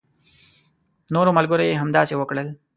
[1.13, 2.47] نورو ملګرو يې هم همداسې وکړل.